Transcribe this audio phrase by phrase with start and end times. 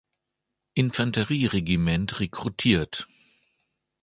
[0.73, 3.07] Infanterieregiment rekrutiert.